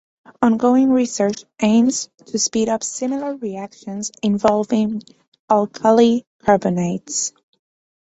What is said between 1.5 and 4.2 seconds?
aims to speed up similar reactions